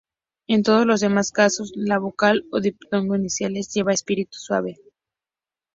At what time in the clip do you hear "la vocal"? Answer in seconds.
1.75-2.47